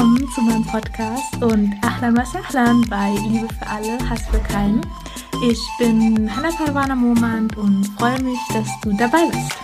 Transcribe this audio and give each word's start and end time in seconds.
Willkommen 0.00 0.30
zu 0.30 0.40
meinem 0.40 0.64
Podcast 0.64 1.42
und 1.42 1.74
Ahlan 1.82 2.16
wa 2.16 2.24
Sahlan 2.24 2.80
bei 2.88 3.10
Liebe 3.28 3.46
für 3.52 3.66
alle, 3.66 3.98
Hass 4.08 4.22
für 4.28 4.38
keinen. 4.38 4.80
Ich 5.46 5.60
bin 5.78 6.34
Hannah 6.34 6.56
Parwana 6.56 6.96
Momand 6.96 7.54
und 7.58 7.84
freue 7.98 8.18
mich, 8.22 8.38
dass 8.50 8.66
du 8.80 8.96
dabei 8.96 9.26
bist. 9.30 9.58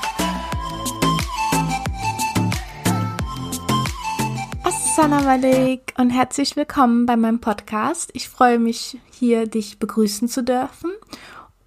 Assalamu 4.62 5.26
alaikum 5.26 6.04
und 6.04 6.10
herzlich 6.10 6.54
willkommen 6.54 7.06
bei 7.06 7.16
meinem 7.16 7.40
Podcast. 7.40 8.10
Ich 8.12 8.28
freue 8.28 8.58
mich, 8.58 8.98
hier 9.12 9.46
dich 9.46 9.78
begrüßen 9.78 10.28
zu 10.28 10.44
dürfen 10.44 10.92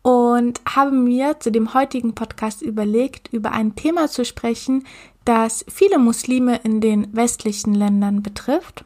und 0.04 0.62
habe 0.68 0.92
mir 0.92 1.40
zu 1.40 1.52
dem 1.52 1.74
heutigen 1.74 2.14
Podcast 2.14 2.62
überlegt, 2.62 3.34
über 3.34 3.52
ein 3.52 3.74
Thema 3.74 4.10
zu 4.10 4.26
sprechen, 4.26 4.86
das 5.30 5.64
viele 5.68 6.00
Muslime 6.00 6.60
in 6.64 6.82
den 6.82 7.16
westlichen 7.16 7.76
Ländern 7.76 8.24
betrifft. 8.24 8.84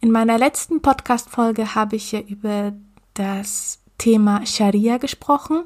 In 0.00 0.10
meiner 0.10 0.36
letzten 0.36 0.82
Podcast-Folge 0.82 1.76
habe 1.76 1.94
ich 1.94 2.10
ja 2.10 2.18
über 2.18 2.72
das 3.14 3.78
Thema 3.96 4.44
Scharia 4.44 4.98
gesprochen 4.98 5.62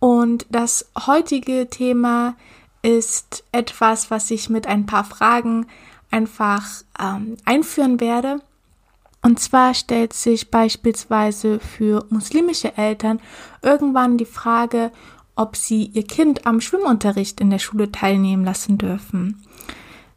und 0.00 0.44
das 0.50 0.90
heutige 1.06 1.70
Thema 1.70 2.36
ist 2.82 3.42
etwas, 3.50 4.10
was 4.10 4.30
ich 4.30 4.50
mit 4.50 4.66
ein 4.66 4.84
paar 4.84 5.04
Fragen 5.04 5.66
einfach 6.10 6.66
ähm, 7.00 7.38
einführen 7.46 8.00
werde. 8.00 8.42
Und 9.22 9.40
zwar 9.40 9.72
stellt 9.72 10.12
sich 10.12 10.50
beispielsweise 10.50 11.58
für 11.58 12.04
muslimische 12.10 12.76
Eltern 12.76 13.18
irgendwann 13.62 14.18
die 14.18 14.26
Frage, 14.26 14.92
ob 15.38 15.56
sie 15.56 15.84
ihr 15.84 16.02
Kind 16.02 16.46
am 16.46 16.60
Schwimmunterricht 16.60 17.40
in 17.40 17.50
der 17.50 17.60
Schule 17.60 17.92
teilnehmen 17.92 18.44
lassen 18.44 18.76
dürfen. 18.76 19.40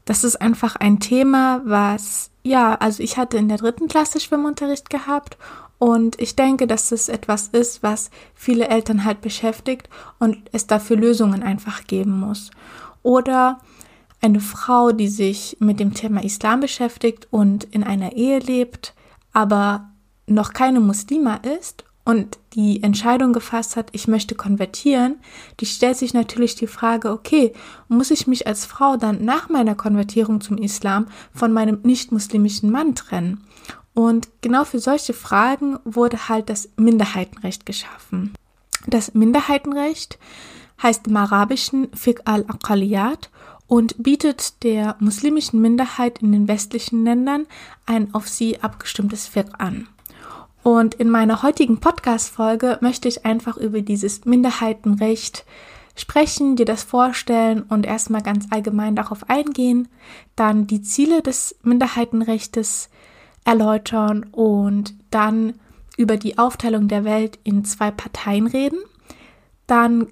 Das 0.03 0.23
ist 0.23 0.41
einfach 0.41 0.75
ein 0.75 0.99
Thema, 0.99 1.61
was, 1.63 2.31
ja, 2.41 2.73
also 2.73 3.03
ich 3.03 3.17
hatte 3.17 3.37
in 3.37 3.47
der 3.47 3.59
dritten 3.59 3.87
Klasse 3.87 4.19
Schwimmunterricht 4.19 4.89
gehabt 4.89 5.37
und 5.77 6.19
ich 6.19 6.35
denke, 6.35 6.65
dass 6.65 6.91
es 6.91 7.07
etwas 7.07 7.49
ist, 7.49 7.83
was 7.83 8.09
viele 8.33 8.67
Eltern 8.67 9.05
halt 9.05 9.21
beschäftigt 9.21 9.89
und 10.17 10.37
es 10.51 10.65
dafür 10.65 10.97
Lösungen 10.97 11.43
einfach 11.43 11.85
geben 11.85 12.19
muss. 12.19 12.49
Oder 13.03 13.59
eine 14.21 14.39
Frau, 14.39 14.91
die 14.91 15.07
sich 15.07 15.57
mit 15.59 15.79
dem 15.79 15.93
Thema 15.93 16.23
Islam 16.23 16.61
beschäftigt 16.61 17.27
und 17.29 17.65
in 17.65 17.83
einer 17.83 18.13
Ehe 18.13 18.39
lebt, 18.39 18.95
aber 19.33 19.91
noch 20.25 20.53
keine 20.53 20.79
Muslima 20.79 21.35
ist 21.35 21.83
und 22.03 22.39
die 22.53 22.81
Entscheidung 22.83 23.31
gefasst 23.31 23.75
hat, 23.75 23.89
ich 23.91 24.07
möchte 24.07 24.35
konvertieren, 24.35 25.17
die 25.59 25.65
stellt 25.65 25.97
sich 25.97 26.13
natürlich 26.13 26.55
die 26.55 26.67
Frage, 26.67 27.11
okay, 27.11 27.53
muss 27.87 28.11
ich 28.11 28.27
mich 28.27 28.47
als 28.47 28.65
Frau 28.65 28.97
dann 28.97 29.23
nach 29.23 29.49
meiner 29.49 29.75
Konvertierung 29.75 30.41
zum 30.41 30.57
Islam 30.57 31.07
von 31.33 31.53
meinem 31.53 31.79
nicht-muslimischen 31.83 32.71
Mann 32.71 32.95
trennen? 32.95 33.43
Und 33.93 34.29
genau 34.41 34.63
für 34.63 34.79
solche 34.79 35.13
Fragen 35.13 35.77
wurde 35.83 36.29
halt 36.29 36.49
das 36.49 36.69
Minderheitenrecht 36.77 37.65
geschaffen. 37.65 38.33
Das 38.87 39.13
Minderheitenrecht 39.13 40.17
heißt 40.81 41.07
im 41.07 41.17
Arabischen 41.17 41.89
Fiqh 41.93 42.21
al-Aqaliyat 42.25 43.29
und 43.67 44.01
bietet 44.01 44.63
der 44.63 44.95
muslimischen 44.99 45.61
Minderheit 45.61 46.19
in 46.19 46.31
den 46.31 46.47
westlichen 46.47 47.03
Ländern 47.03 47.45
ein 47.85 48.13
auf 48.13 48.27
sie 48.27 48.61
abgestimmtes 48.61 49.27
Fiqh 49.27 49.51
an. 49.57 49.87
Und 50.63 50.93
in 50.95 51.09
meiner 51.09 51.41
heutigen 51.41 51.79
Podcast-Folge 51.79 52.77
möchte 52.81 53.07
ich 53.07 53.25
einfach 53.25 53.57
über 53.57 53.81
dieses 53.81 54.25
Minderheitenrecht 54.25 55.45
sprechen, 55.95 56.55
dir 56.55 56.65
das 56.65 56.83
vorstellen 56.83 57.63
und 57.63 57.85
erstmal 57.85 58.21
ganz 58.21 58.45
allgemein 58.51 58.95
darauf 58.95 59.29
eingehen, 59.29 59.87
dann 60.35 60.67
die 60.67 60.81
Ziele 60.81 61.21
des 61.21 61.55
Minderheitenrechtes 61.63 62.89
erläutern 63.43 64.25
und 64.31 64.93
dann 65.09 65.53
über 65.97 66.17
die 66.17 66.37
Aufteilung 66.37 66.87
der 66.87 67.03
Welt 67.03 67.39
in 67.43 67.65
zwei 67.65 67.91
Parteien 67.91 68.47
reden. 68.47 68.79
Dann 69.67 70.07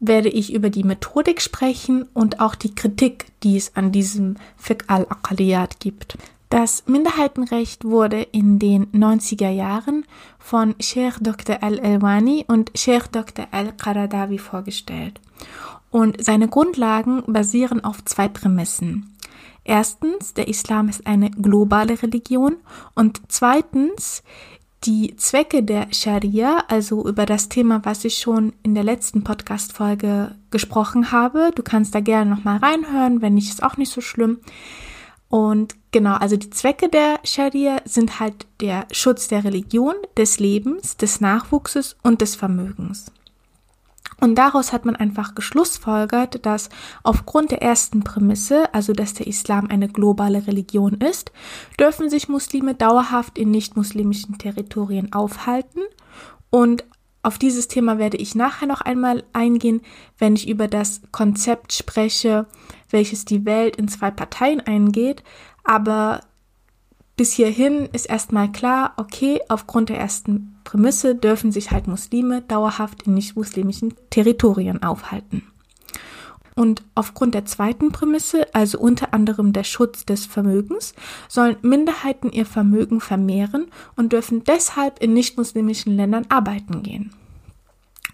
werde 0.00 0.28
ich 0.28 0.52
über 0.52 0.68
die 0.68 0.82
Methodik 0.82 1.40
sprechen 1.40 2.06
und 2.12 2.40
auch 2.40 2.56
die 2.56 2.74
Kritik, 2.74 3.26
die 3.44 3.56
es 3.56 3.76
an 3.76 3.92
diesem 3.92 4.36
Fiqh 4.56 4.84
al-Aqaliyat 4.88 5.78
gibt. 5.78 6.18
Das 6.52 6.84
Minderheitenrecht 6.86 7.82
wurde 7.82 8.20
in 8.20 8.58
den 8.58 8.86
90er 8.88 9.48
Jahren 9.48 10.04
von 10.38 10.74
Sheikh 10.78 11.16
Dr. 11.22 11.62
Al-Elwani 11.62 12.44
und 12.46 12.72
Sheikh 12.74 13.08
Dr. 13.10 13.46
Al-Qaradawi 13.52 14.36
vorgestellt. 14.36 15.18
Und 15.90 16.22
seine 16.22 16.48
Grundlagen 16.48 17.22
basieren 17.26 17.82
auf 17.82 18.04
zwei 18.04 18.28
Prämissen. 18.28 19.16
Erstens, 19.64 20.34
der 20.34 20.46
Islam 20.46 20.90
ist 20.90 21.06
eine 21.06 21.30
globale 21.30 22.02
Religion 22.02 22.56
und 22.94 23.22
zweitens, 23.28 24.22
die 24.84 25.16
Zwecke 25.16 25.62
der 25.62 25.86
Scharia, 25.90 26.64
also 26.68 27.08
über 27.08 27.24
das 27.24 27.48
Thema, 27.48 27.80
was 27.84 28.04
ich 28.04 28.18
schon 28.18 28.52
in 28.62 28.74
der 28.74 28.84
letzten 28.84 29.24
Podcast-Folge 29.24 30.34
gesprochen 30.50 31.12
habe. 31.12 31.50
Du 31.54 31.62
kannst 31.62 31.94
da 31.94 32.00
gerne 32.00 32.28
nochmal 32.28 32.58
reinhören, 32.58 33.22
wenn 33.22 33.36
nicht, 33.36 33.48
ist 33.48 33.62
auch 33.62 33.78
nicht 33.78 33.90
so 33.90 34.02
schlimm. 34.02 34.40
Und 35.32 35.76
genau, 35.92 36.16
also 36.16 36.36
die 36.36 36.50
Zwecke 36.50 36.90
der 36.90 37.18
Scharia 37.24 37.80
sind 37.86 38.20
halt 38.20 38.46
der 38.60 38.84
Schutz 38.92 39.28
der 39.28 39.44
Religion, 39.44 39.94
des 40.14 40.38
Lebens, 40.38 40.98
des 40.98 41.22
Nachwuchses 41.22 41.96
und 42.02 42.20
des 42.20 42.34
Vermögens. 42.36 43.06
Und 44.20 44.34
daraus 44.34 44.74
hat 44.74 44.84
man 44.84 44.94
einfach 44.94 45.34
geschlussfolgert, 45.34 46.44
dass 46.44 46.68
aufgrund 47.02 47.50
der 47.50 47.62
ersten 47.62 48.04
Prämisse, 48.04 48.74
also 48.74 48.92
dass 48.92 49.14
der 49.14 49.26
Islam 49.26 49.68
eine 49.70 49.88
globale 49.88 50.46
Religion 50.46 51.00
ist, 51.00 51.32
dürfen 51.80 52.10
sich 52.10 52.28
Muslime 52.28 52.74
dauerhaft 52.74 53.38
in 53.38 53.50
nicht-muslimischen 53.50 54.36
Territorien 54.36 55.14
aufhalten. 55.14 55.80
Und 56.50 56.84
auf 57.22 57.38
dieses 57.38 57.68
Thema 57.68 57.98
werde 57.98 58.16
ich 58.16 58.34
nachher 58.34 58.66
noch 58.66 58.80
einmal 58.80 59.22
eingehen, 59.32 59.82
wenn 60.18 60.34
ich 60.34 60.48
über 60.48 60.66
das 60.66 61.02
Konzept 61.12 61.72
spreche, 61.72 62.46
welches 62.90 63.24
die 63.24 63.44
Welt 63.44 63.76
in 63.76 63.86
zwei 63.86 64.10
Parteien 64.10 64.60
eingeht. 64.60 65.22
Aber 65.62 66.20
bis 67.16 67.32
hierhin 67.32 67.88
ist 67.92 68.06
erstmal 68.06 68.50
klar, 68.50 68.94
okay, 68.96 69.40
aufgrund 69.48 69.90
der 69.90 69.98
ersten 69.98 70.56
Prämisse 70.64 71.14
dürfen 71.14 71.52
sich 71.52 71.70
halt 71.70 71.86
Muslime 71.86 72.42
dauerhaft 72.42 73.04
in 73.04 73.14
nicht-muslimischen 73.14 73.94
Territorien 74.10 74.82
aufhalten. 74.82 75.51
Und 76.54 76.82
aufgrund 76.94 77.34
der 77.34 77.46
zweiten 77.46 77.92
Prämisse, 77.92 78.46
also 78.54 78.78
unter 78.78 79.14
anderem 79.14 79.52
der 79.52 79.64
Schutz 79.64 80.04
des 80.04 80.26
Vermögens, 80.26 80.94
sollen 81.28 81.56
Minderheiten 81.62 82.30
ihr 82.30 82.46
Vermögen 82.46 83.00
vermehren 83.00 83.66
und 83.96 84.12
dürfen 84.12 84.44
deshalb 84.44 85.02
in 85.02 85.14
nicht-muslimischen 85.14 85.96
Ländern 85.96 86.26
arbeiten 86.28 86.82
gehen. 86.82 87.14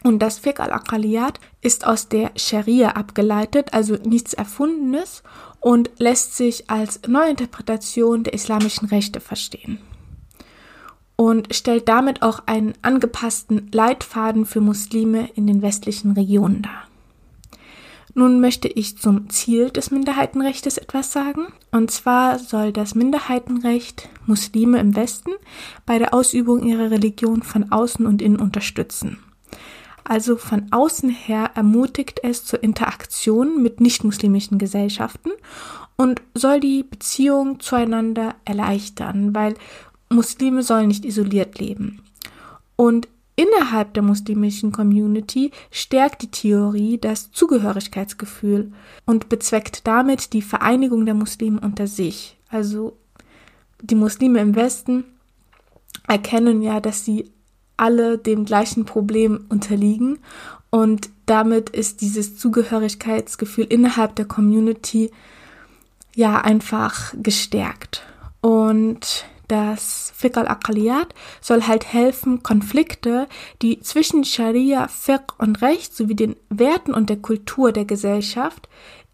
Und 0.04 0.20
das 0.20 0.38
Fiqh 0.38 0.62
al-Aqaliyat 0.62 1.40
ist 1.60 1.86
aus 1.86 2.08
der 2.08 2.30
Scharia 2.36 2.90
abgeleitet, 2.90 3.74
also 3.74 3.94
nichts 3.94 4.32
Erfundenes 4.32 5.22
und 5.60 5.90
lässt 5.98 6.36
sich 6.36 6.70
als 6.70 7.00
Neuinterpretation 7.06 8.22
der 8.22 8.32
islamischen 8.32 8.88
Rechte 8.88 9.20
verstehen. 9.20 9.78
Und 11.16 11.52
stellt 11.52 11.88
damit 11.88 12.22
auch 12.22 12.44
einen 12.46 12.74
angepassten 12.82 13.70
Leitfaden 13.72 14.46
für 14.46 14.60
Muslime 14.60 15.28
in 15.34 15.48
den 15.48 15.62
westlichen 15.62 16.12
Regionen 16.12 16.62
dar. 16.62 16.87
Nun 18.18 18.40
möchte 18.40 18.66
ich 18.66 18.98
zum 18.98 19.30
Ziel 19.30 19.70
des 19.70 19.92
Minderheitenrechts 19.92 20.76
etwas 20.76 21.12
sagen. 21.12 21.52
Und 21.70 21.92
zwar 21.92 22.40
soll 22.40 22.72
das 22.72 22.96
Minderheitenrecht 22.96 24.08
Muslime 24.26 24.80
im 24.80 24.96
Westen 24.96 25.30
bei 25.86 26.00
der 26.00 26.12
Ausübung 26.12 26.64
ihrer 26.64 26.90
Religion 26.90 27.44
von 27.44 27.70
außen 27.70 28.04
und 28.06 28.20
innen 28.20 28.40
unterstützen. 28.40 29.20
Also 30.02 30.34
von 30.34 30.66
außen 30.72 31.10
her 31.10 31.52
ermutigt 31.54 32.18
es 32.24 32.44
zur 32.44 32.60
Interaktion 32.60 33.62
mit 33.62 33.80
nichtmuslimischen 33.80 34.58
Gesellschaften 34.58 35.30
und 35.96 36.20
soll 36.34 36.58
die 36.58 36.82
Beziehung 36.82 37.60
zueinander 37.60 38.34
erleichtern, 38.44 39.32
weil 39.32 39.54
Muslime 40.10 40.64
sollen 40.64 40.88
nicht 40.88 41.04
isoliert 41.04 41.60
leben. 41.60 42.02
Und 42.74 43.06
innerhalb 43.38 43.94
der 43.94 44.02
muslimischen 44.02 44.72
Community 44.72 45.52
stärkt 45.70 46.22
die 46.22 46.30
Theorie 46.30 46.98
das 46.98 47.30
Zugehörigkeitsgefühl 47.30 48.72
und 49.06 49.28
bezweckt 49.28 49.86
damit 49.86 50.32
die 50.32 50.42
Vereinigung 50.42 51.06
der 51.06 51.14
Muslime 51.14 51.60
unter 51.60 51.86
sich. 51.86 52.36
Also 52.48 52.96
die 53.80 53.94
Muslime 53.94 54.40
im 54.40 54.56
Westen 54.56 55.04
erkennen 56.08 56.62
ja, 56.62 56.80
dass 56.80 57.04
sie 57.04 57.30
alle 57.76 58.18
dem 58.18 58.44
gleichen 58.44 58.84
Problem 58.84 59.44
unterliegen 59.48 60.18
und 60.70 61.08
damit 61.26 61.70
ist 61.70 62.00
dieses 62.00 62.36
Zugehörigkeitsgefühl 62.36 63.66
innerhalb 63.66 64.16
der 64.16 64.24
Community 64.24 65.12
ja 66.16 66.40
einfach 66.40 67.14
gestärkt. 67.22 68.02
Und 68.40 69.24
das 69.48 70.12
Fiqh 70.16 70.38
al-Aqaliyat 70.38 71.14
soll 71.40 71.62
halt 71.62 71.92
helfen, 71.92 72.42
Konflikte, 72.42 73.28
die 73.62 73.80
zwischen 73.80 74.24
Scharia, 74.24 74.88
Fiqh 74.88 75.34
und 75.38 75.62
Recht 75.62 75.96
sowie 75.96 76.14
den 76.14 76.36
Werten 76.50 76.94
und 76.94 77.10
der 77.10 77.18
Kultur 77.18 77.72
der 77.72 77.84
Gesellschaft 77.84 78.68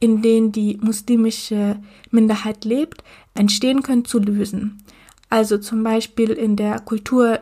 in 0.05 0.21
denen 0.21 0.53
die 0.53 0.79
muslimische 0.83 1.81
Minderheit 2.11 2.67
lebt, 2.67 3.03
entstehen 3.33 3.83
können, 3.83 4.05
zu 4.05 4.19
lösen. 4.19 4.83
Also 5.31 5.57
zum 5.57 5.83
Beispiel 5.83 6.31
in 6.31 6.57
der 6.57 6.79
Kultur 6.81 7.41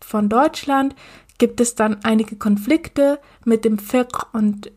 von 0.00 0.28
Deutschland 0.28 0.94
gibt 1.38 1.60
es 1.60 1.74
dann 1.74 2.04
einige 2.04 2.36
Konflikte 2.36 3.18
mit 3.46 3.64
dem 3.64 3.78
Fiqh 3.78 4.26
und 4.34 4.70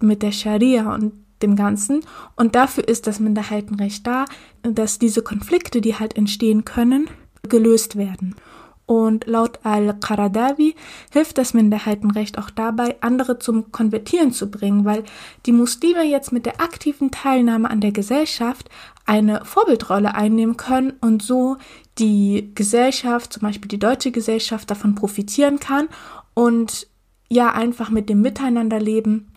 mit 0.00 0.22
der 0.22 0.32
Scharia 0.32 0.94
und 0.94 1.14
dem 1.42 1.56
Ganzen. 1.56 2.00
Und 2.36 2.54
dafür 2.54 2.86
ist 2.86 3.06
das 3.06 3.20
Minderheitenrecht 3.20 4.06
da, 4.06 4.24
dass 4.62 4.98
diese 4.98 5.22
Konflikte, 5.22 5.80
die 5.80 5.98
halt 5.98 6.16
entstehen 6.16 6.64
können, 6.64 7.08
gelöst 7.48 7.96
werden. 7.96 8.36
Und 8.84 9.26
laut 9.26 9.60
Al-Qaradawi 9.62 10.74
hilft 11.12 11.38
das 11.38 11.54
Minderheitenrecht 11.54 12.36
auch 12.36 12.50
dabei, 12.50 12.96
andere 13.00 13.38
zum 13.38 13.72
Konvertieren 13.72 14.32
zu 14.32 14.50
bringen, 14.50 14.84
weil 14.84 15.04
die 15.46 15.52
Muslime 15.52 16.02
jetzt 16.02 16.32
mit 16.32 16.46
der 16.46 16.60
aktiven 16.60 17.10
Teilnahme 17.10 17.70
an 17.70 17.80
der 17.80 17.92
Gesellschaft 17.92 18.68
eine 19.06 19.44
Vorbildrolle 19.44 20.14
einnehmen 20.14 20.56
können 20.56 20.94
und 21.00 21.22
so 21.22 21.56
die 21.98 22.50
Gesellschaft, 22.54 23.32
zum 23.32 23.42
Beispiel 23.42 23.68
die 23.68 23.78
deutsche 23.78 24.10
Gesellschaft, 24.10 24.70
davon 24.70 24.94
profitieren 24.94 25.58
kann 25.58 25.88
und 26.34 26.86
ja 27.30 27.52
einfach 27.52 27.88
mit 27.88 28.08
dem 28.08 28.20
Miteinanderleben 28.20 29.31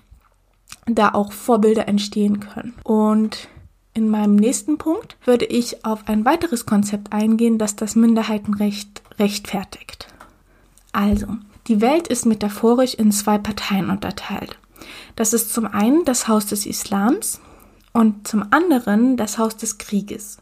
da 0.86 1.14
auch 1.14 1.32
Vorbilder 1.32 1.88
entstehen 1.88 2.40
können. 2.40 2.74
Und 2.84 3.48
in 3.94 4.10
meinem 4.10 4.36
nächsten 4.36 4.78
Punkt 4.78 5.18
würde 5.26 5.46
ich 5.46 5.86
auf 5.86 6.08
ein 6.08 6.26
weiteres 6.26 6.66
Konzept 6.66 7.14
eingehen, 7.14 7.58
das 7.58 7.76
das 7.76 7.96
Minderheitenrecht 7.96 9.02
rechtfertigt. 9.18 10.08
Also, 10.92 11.28
die 11.68 11.82
Welt 11.82 12.08
ist 12.08 12.26
metaphorisch 12.26 12.94
in 12.94 13.12
zwei 13.12 13.38
Parteien 13.38 13.90
unterteilt. 13.90 14.58
Das 15.16 15.34
ist 15.34 15.54
zum 15.54 15.66
einen 15.66 16.06
das 16.06 16.28
Haus 16.28 16.46
des 16.46 16.66
Islams 16.66 17.40
und 17.94 18.28
zum 18.28 18.46
anderen 18.52 19.18
das 19.18 19.38
Haus 19.38 19.58
des 19.58 19.78
Krieges. 19.78 20.38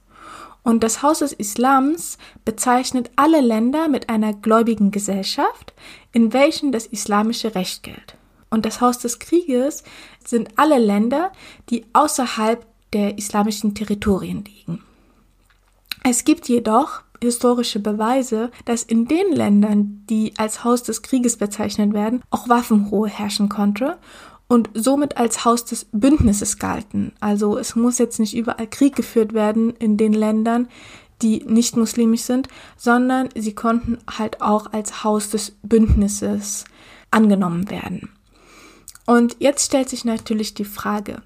Und 0.63 0.84
das 0.84 1.04
Haus 1.04 1.19
des 1.19 1.34
Islams 1.34 2.18
bezeichnet 2.45 3.12
alle 3.16 3.42
Länder 3.42 3.88
mit 3.88 4.10
einer 4.10 4.34
gläubigen 4.34 4.92
Gesellschaft, 4.92 5.74
in 6.12 6.34
welchen 6.34 6.72
das 6.72 6.86
islamische 6.88 7.54
Recht 7.54 7.84
gilt. 7.84 8.16
Und 8.53 8.67
das 8.67 8.81
Haus 8.81 9.00
des 9.00 9.17
Krieges 9.17 9.83
sind 10.23 10.50
alle 10.57 10.77
Länder, 10.77 11.31
die 11.71 11.85
außerhalb 11.94 12.63
der 12.94 13.17
islamischen 13.17 13.73
Territorien 13.73 14.45
liegen. 14.45 14.83
Es 16.03 16.23
gibt 16.23 16.47
jedoch 16.47 17.01
historische 17.19 17.79
Beweise, 17.79 18.51
dass 18.65 18.83
in 18.83 19.07
den 19.07 19.31
Ländern, 19.31 20.05
die 20.07 20.33
als 20.38 20.63
Haus 20.63 20.83
des 20.83 21.01
Krieges 21.01 21.38
bezeichnet 21.38 21.94
werden, 21.94 22.21
auch 22.29 22.47
Waffenruhe 22.47 23.09
herrschen 23.09 23.50
konnte 23.50 23.97
und 24.47 24.69
somit 24.75 25.17
als 25.17 25.45
Haus 25.45 25.65
des 25.65 25.88
Bündnisses 25.91 26.59
galten. 26.59 27.11
Also 27.19 27.57
es 27.57 27.75
muss 27.75 27.97
jetzt 27.97 28.19
nicht 28.19 28.35
überall 28.35 28.67
Krieg 28.67 28.95
geführt 28.95 29.33
werden 29.33 29.71
in 29.77 29.97
den 29.97 30.13
Ländern, 30.13 30.67
die 31.23 31.44
nicht 31.44 31.75
muslimisch 31.75 32.21
sind, 32.21 32.49
sondern 32.77 33.29
sie 33.33 33.56
konnten 33.56 33.97
halt 34.07 34.44
auch 34.44 34.73
als 34.73 35.03
Haus 35.03 35.31
des 35.31 35.57
Bündnisses 35.63 36.65
angenommen 37.09 37.71
werden. 37.71 38.09
Und 39.05 39.38
jetzt 39.39 39.65
stellt 39.65 39.89
sich 39.89 40.05
natürlich 40.05 40.53
die 40.53 40.65
Frage, 40.65 41.21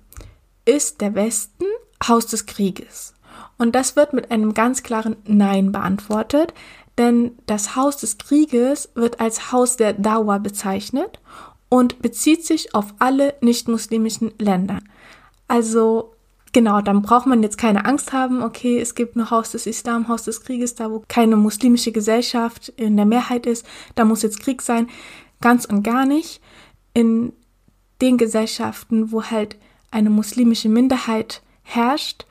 ist 0.65 1.01
der 1.01 1.15
Westen 1.15 1.65
Haus 2.07 2.27
des 2.27 2.45
Krieges? 2.45 3.13
Und 3.57 3.75
das 3.75 3.95
wird 3.95 4.13
mit 4.13 4.31
einem 4.31 4.53
ganz 4.53 4.83
klaren 4.83 5.15
Nein 5.25 5.71
beantwortet, 5.71 6.53
denn 6.97 7.37
das 7.45 7.75
Haus 7.75 7.97
des 7.97 8.17
Krieges 8.17 8.89
wird 8.95 9.19
als 9.19 9.51
Haus 9.51 9.77
der 9.77 9.93
Dauer 9.93 10.39
bezeichnet 10.39 11.19
und 11.69 12.01
bezieht 12.01 12.45
sich 12.45 12.73
auf 12.73 12.93
alle 12.99 13.35
nicht-muslimischen 13.41 14.33
Länder. 14.39 14.79
Also 15.47 16.13
genau, 16.53 16.81
dann 16.81 17.01
braucht 17.01 17.27
man 17.27 17.43
jetzt 17.43 17.57
keine 17.57 17.85
Angst 17.85 18.13
haben, 18.13 18.41
okay, 18.41 18.79
es 18.79 18.95
gibt 18.95 19.15
nur 19.15 19.29
Haus 19.29 19.51
des 19.51 19.67
Islam, 19.67 20.07
Haus 20.07 20.23
des 20.23 20.41
Krieges, 20.41 20.75
da 20.75 20.89
wo 20.89 21.03
keine 21.07 21.35
muslimische 21.35 21.91
Gesellschaft 21.91 22.69
in 22.69 22.97
der 22.97 23.05
Mehrheit 23.05 23.45
ist, 23.45 23.65
da 23.95 24.05
muss 24.05 24.23
jetzt 24.23 24.39
Krieg 24.39 24.61
sein. 24.61 24.89
Ganz 25.39 25.65
und 25.65 25.83
gar 25.83 26.05
nicht. 26.05 26.41
In 26.93 27.33
den 28.01 28.17
Gesellschaften, 28.17 29.11
wo 29.11 29.23
halt 29.23 29.57
eine 29.91 30.09
muslimische 30.09 30.69
Minderheit 30.69 31.41
herrscht, 31.63 32.25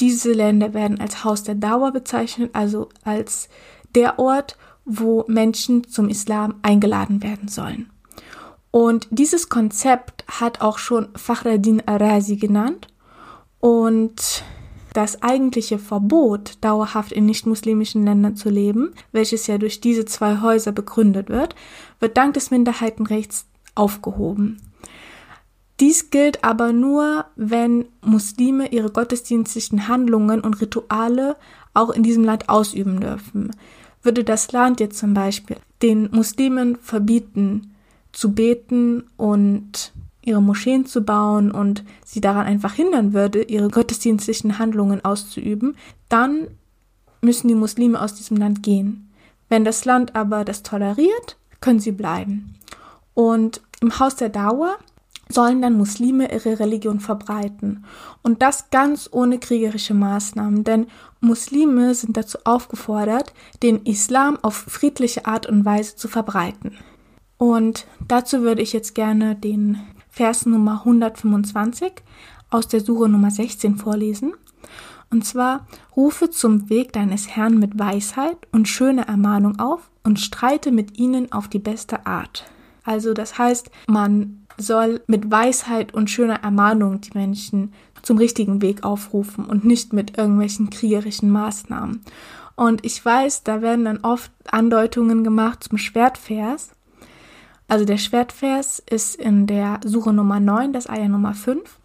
diese 0.00 0.32
Länder 0.32 0.74
werden 0.74 1.00
als 1.00 1.24
Haus 1.24 1.42
der 1.42 1.54
Dauer 1.54 1.92
bezeichnet, 1.92 2.50
also 2.52 2.88
als 3.04 3.48
der 3.94 4.18
Ort, 4.18 4.58
wo 4.84 5.24
Menschen 5.26 5.88
zum 5.88 6.08
Islam 6.08 6.56
eingeladen 6.62 7.22
werden 7.22 7.48
sollen. 7.48 7.90
Und 8.70 9.08
dieses 9.10 9.48
Konzept 9.48 10.24
hat 10.28 10.60
auch 10.60 10.78
schon 10.78 11.08
Fakhreddin 11.16 11.82
Arazi 11.86 12.36
genannt. 12.36 12.88
Und 13.58 14.44
das 14.92 15.22
eigentliche 15.22 15.78
Verbot, 15.78 16.58
dauerhaft 16.60 17.12
in 17.12 17.26
nicht-muslimischen 17.26 18.04
Ländern 18.04 18.36
zu 18.36 18.50
leben, 18.50 18.92
welches 19.12 19.46
ja 19.46 19.58
durch 19.58 19.80
diese 19.80 20.04
zwei 20.04 20.40
Häuser 20.40 20.72
begründet 20.72 21.30
wird, 21.30 21.54
wird 22.00 22.16
dank 22.16 22.34
des 22.34 22.50
Minderheitenrechts 22.50 23.46
aufgehoben. 23.74 24.60
Dies 25.80 26.10
gilt 26.10 26.42
aber 26.42 26.72
nur, 26.72 27.26
wenn 27.36 27.86
Muslime 28.00 28.72
ihre 28.72 28.90
gottesdienstlichen 28.90 29.88
Handlungen 29.88 30.40
und 30.40 30.60
Rituale 30.60 31.36
auch 31.74 31.90
in 31.90 32.02
diesem 32.02 32.24
Land 32.24 32.48
ausüben 32.48 33.00
dürfen. 33.00 33.50
Würde 34.02 34.24
das 34.24 34.52
Land 34.52 34.80
jetzt 34.80 34.98
zum 34.98 35.12
Beispiel 35.12 35.56
den 35.82 36.08
Muslimen 36.12 36.76
verbieten, 36.76 37.74
zu 38.12 38.32
beten 38.32 39.04
und 39.18 39.92
ihre 40.22 40.40
Moscheen 40.42 40.86
zu 40.86 41.02
bauen 41.02 41.50
und 41.50 41.84
sie 42.04 42.20
daran 42.20 42.46
einfach 42.46 42.72
hindern 42.72 43.12
würde, 43.12 43.42
ihre 43.42 43.68
gottesdienstlichen 43.68 44.58
Handlungen 44.58 45.04
auszuüben, 45.04 45.76
dann 46.08 46.48
müssen 47.20 47.48
die 47.48 47.54
Muslime 47.54 48.00
aus 48.00 48.14
diesem 48.14 48.38
Land 48.38 48.62
gehen. 48.62 49.10
Wenn 49.48 49.64
das 49.64 49.84
Land 49.84 50.16
aber 50.16 50.44
das 50.44 50.62
toleriert, 50.62 51.36
können 51.60 51.80
sie 51.80 51.92
bleiben. 51.92 52.54
Und 53.14 53.60
im 53.80 53.98
Haus 53.98 54.16
der 54.16 54.30
Dauer 54.30 54.76
sollen 55.28 55.62
dann 55.62 55.76
Muslime 55.76 56.32
ihre 56.32 56.60
Religion 56.60 57.00
verbreiten. 57.00 57.84
Und 58.22 58.42
das 58.42 58.70
ganz 58.70 59.08
ohne 59.12 59.38
kriegerische 59.38 59.94
Maßnahmen, 59.94 60.64
denn 60.64 60.86
Muslime 61.20 61.94
sind 61.94 62.16
dazu 62.16 62.38
aufgefordert, 62.44 63.32
den 63.62 63.84
Islam 63.84 64.38
auf 64.42 64.54
friedliche 64.54 65.26
Art 65.26 65.46
und 65.46 65.64
Weise 65.64 65.96
zu 65.96 66.08
verbreiten. 66.08 66.76
Und 67.38 67.86
dazu 68.06 68.42
würde 68.42 68.62
ich 68.62 68.72
jetzt 68.72 68.94
gerne 68.94 69.34
den 69.34 69.78
Vers 70.08 70.46
Nummer 70.46 70.80
125 70.84 71.92
aus 72.50 72.68
der 72.68 72.80
Sure 72.80 73.08
Nummer 73.08 73.30
16 73.30 73.76
vorlesen. 73.76 74.32
Und 75.10 75.24
zwar, 75.24 75.66
rufe 75.96 76.30
zum 76.30 76.68
Weg 76.68 76.92
deines 76.92 77.28
Herrn 77.28 77.58
mit 77.58 77.78
Weisheit 77.78 78.38
und 78.52 78.68
schöner 78.68 79.08
Ermahnung 79.08 79.58
auf 79.58 79.90
und 80.02 80.18
streite 80.18 80.72
mit 80.72 80.98
ihnen 80.98 81.30
auf 81.32 81.48
die 81.48 81.58
beste 81.58 82.06
Art. 82.06 82.44
Also 82.84 83.12
das 83.12 83.38
heißt, 83.38 83.70
man 83.88 84.45
soll 84.58 85.00
mit 85.06 85.30
Weisheit 85.30 85.94
und 85.94 86.10
schöner 86.10 86.42
Ermahnung 86.42 87.00
die 87.00 87.16
Menschen 87.16 87.72
zum 88.02 88.18
richtigen 88.18 88.62
Weg 88.62 88.84
aufrufen 88.84 89.44
und 89.44 89.64
nicht 89.64 89.92
mit 89.92 90.16
irgendwelchen 90.16 90.70
kriegerischen 90.70 91.30
Maßnahmen. 91.30 92.02
Und 92.54 92.84
ich 92.84 93.04
weiß, 93.04 93.42
da 93.42 93.60
werden 93.60 93.84
dann 93.84 93.98
oft 94.02 94.32
Andeutungen 94.50 95.24
gemacht 95.24 95.64
zum 95.64 95.76
Schwertvers. 95.76 96.70
Also 97.68 97.84
der 97.84 97.98
Schwertvers 97.98 98.78
ist 98.78 99.16
in 99.16 99.46
der 99.46 99.80
Suche 99.84 100.12
Nummer 100.12 100.40
9, 100.40 100.72
das 100.72 100.88
Eier 100.88 101.08
Nummer 101.08 101.34
5. 101.34 101.78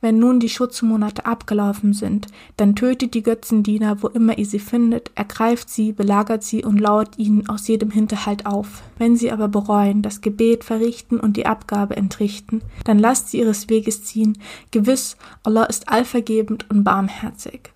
Wenn 0.00 0.18
nun 0.18 0.40
die 0.40 0.48
Schutzmonate 0.48 1.26
abgelaufen 1.26 1.92
sind, 1.92 2.28
dann 2.56 2.76
tötet 2.76 3.14
die 3.14 3.22
Götzendiener, 3.22 4.02
wo 4.02 4.08
immer 4.08 4.38
ihr 4.38 4.46
sie 4.46 4.58
findet, 4.58 5.10
ergreift 5.14 5.68
sie, 5.70 5.92
belagert 5.92 6.42
sie 6.42 6.64
und 6.64 6.78
lauert 6.78 7.18
ihnen 7.18 7.48
aus 7.48 7.68
jedem 7.68 7.90
Hinterhalt 7.90 8.46
auf. 8.46 8.82
Wenn 8.98 9.16
sie 9.16 9.32
aber 9.32 9.48
bereuen, 9.48 10.02
das 10.02 10.20
Gebet 10.20 10.64
verrichten 10.64 11.18
und 11.18 11.36
die 11.36 11.46
Abgabe 11.46 11.96
entrichten, 11.96 12.62
dann 12.84 12.98
lasst 12.98 13.30
sie 13.30 13.38
ihres 13.38 13.68
Weges 13.68 14.04
ziehen. 14.04 14.38
Gewiss, 14.70 15.16
Allah 15.42 15.64
ist 15.64 15.88
allvergebend 15.88 16.70
und 16.70 16.84
barmherzig. 16.84 17.72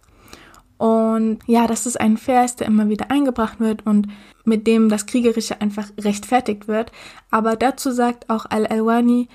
Und 0.81 1.41
ja, 1.47 1.67
das 1.67 1.85
ist 1.85 2.01
ein 2.01 2.17
Vers, 2.17 2.57
der 2.57 2.67
immer 2.67 2.89
wieder 2.89 3.11
eingebracht 3.11 3.61
wird 3.61 3.85
und 3.85 4.09
mit 4.45 4.67
dem 4.67 4.89
das 4.89 5.05
Kriegerische 5.05 5.61
einfach 5.61 5.89
rechtfertigt 6.01 6.69
wird. 6.69 6.91
Aber 7.31 7.57
dazu 7.57 7.91
sagt 7.91 8.31
auch 8.31 8.47
Al-Alwani, 8.49 9.29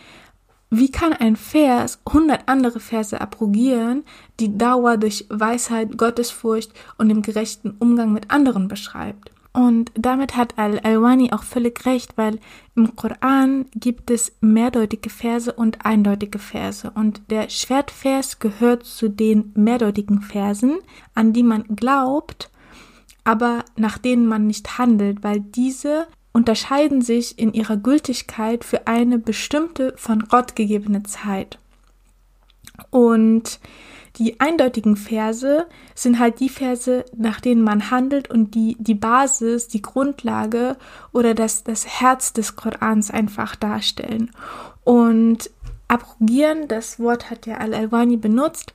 wie 0.77 0.91
kann 0.91 1.13
ein 1.13 1.35
Vers 1.35 1.99
hundert 2.11 2.47
andere 2.47 2.79
Verse 2.79 3.19
abrogieren, 3.19 4.03
die 4.39 4.57
Dauer 4.57 4.97
durch 4.97 5.25
Weisheit, 5.29 5.97
Gottesfurcht 5.97 6.71
und 6.97 7.09
dem 7.09 7.21
gerechten 7.21 7.75
Umgang 7.79 8.13
mit 8.13 8.31
anderen 8.31 8.67
beschreibt? 8.67 9.31
Und 9.55 9.89
damit 9.95 10.35
hat 10.35 10.57
Al-Alwani 10.57 11.31
auch 11.31 11.43
völlig 11.43 11.85
recht, 11.85 12.17
weil 12.17 12.39
im 12.75 12.97
Koran 12.97 13.67
gibt 13.73 14.11
es 14.11 14.35
mehrdeutige 14.41 15.09
Verse 15.09 15.51
und 15.53 15.85
eindeutige 15.85 16.39
Verse. 16.39 16.91
Und 16.93 17.21
der 17.29 17.49
Schwertvers 17.49 18.39
gehört 18.39 18.83
zu 18.83 19.07
den 19.07 19.53
mehrdeutigen 19.55 20.21
Versen, 20.21 20.79
an 21.13 21.31
die 21.31 21.43
man 21.43 21.63
glaubt, 21.73 22.51
aber 23.23 23.63
nach 23.77 23.97
denen 23.97 24.27
man 24.27 24.45
nicht 24.45 24.77
handelt, 24.77 25.23
weil 25.23 25.39
diese 25.39 26.07
unterscheiden 26.35 27.01
sich 27.01 27.39
in 27.39 27.53
ihrer 27.53 27.77
Gültigkeit 27.77 28.65
für 28.65 28.87
eine 28.87 29.17
bestimmte 29.17 29.93
von 29.95 30.25
Gott 30.27 30.53
gegebene 30.57 31.01
Zeit. 31.03 31.59
Und 32.89 33.61
die 34.17 34.41
eindeutigen 34.41 34.97
Verse 34.97 35.65
sind 35.93 36.19
halt 36.19 36.41
die 36.41 36.49
Verse, 36.49 37.05
nach 37.15 37.39
denen 37.39 37.61
man 37.61 37.89
handelt 37.89 38.29
und 38.29 38.53
die 38.53 38.75
die 38.79 38.95
Basis, 38.95 39.69
die 39.69 39.81
Grundlage 39.81 40.75
oder 41.13 41.35
das, 41.35 41.63
das 41.63 42.01
Herz 42.01 42.33
des 42.33 42.57
Korans 42.57 43.11
einfach 43.11 43.55
darstellen. 43.55 44.29
Und 44.83 45.49
abrogieren, 45.87 46.67
das 46.67 46.99
Wort 46.99 47.29
hat 47.29 47.45
ja 47.45 47.59
Al-Alwani 47.59 48.17
benutzt, 48.17 48.73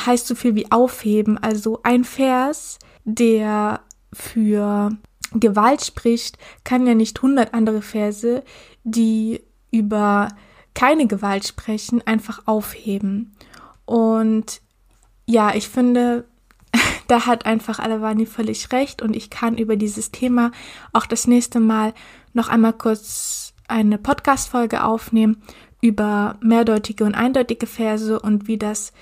heißt 0.00 0.26
so 0.26 0.34
viel 0.34 0.54
wie 0.54 0.72
aufheben. 0.72 1.36
Also 1.36 1.80
ein 1.82 2.04
Vers, 2.04 2.78
der 3.04 3.80
für 4.10 4.96
Gewalt 5.32 5.84
spricht, 5.84 6.38
kann 6.64 6.86
ja 6.86 6.94
nicht 6.94 7.20
hundert 7.20 7.54
andere 7.54 7.82
Verse, 7.82 8.42
die 8.84 9.42
über 9.70 10.28
keine 10.74 11.06
Gewalt 11.06 11.46
sprechen, 11.46 12.06
einfach 12.06 12.42
aufheben. 12.46 13.34
Und 13.84 14.60
ja, 15.26 15.54
ich 15.54 15.68
finde, 15.68 16.24
da 17.08 17.26
hat 17.26 17.46
einfach 17.46 17.78
Alavani 17.78 18.26
völlig 18.26 18.72
recht 18.72 19.02
und 19.02 19.16
ich 19.16 19.30
kann 19.30 19.58
über 19.58 19.76
dieses 19.76 20.10
Thema 20.10 20.52
auch 20.92 21.06
das 21.06 21.26
nächste 21.26 21.60
Mal 21.60 21.94
noch 22.32 22.48
einmal 22.48 22.72
kurz 22.72 23.54
eine 23.66 23.98
Podcast-Folge 23.98 24.84
aufnehmen 24.84 25.42
über 25.80 26.36
mehrdeutige 26.40 27.04
und 27.04 27.14
eindeutige 27.14 27.66
Verse 27.66 28.18
und 28.18 28.48
wie 28.48 28.58
das, 28.58 28.92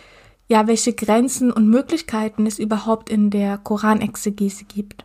ja, 0.49 0.67
welche 0.67 0.93
Grenzen 0.93 1.51
und 1.51 1.69
Möglichkeiten 1.69 2.47
es 2.47 2.59
überhaupt 2.59 3.09
in 3.09 3.31
der 3.31 3.59
Koranexegese 3.59 4.65
gibt. 4.65 5.05